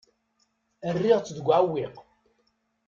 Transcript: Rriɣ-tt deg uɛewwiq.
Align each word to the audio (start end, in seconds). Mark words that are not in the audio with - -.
Rriɣ-tt 0.95 1.33
deg 1.37 1.47
uɛewwiq. 1.47 1.95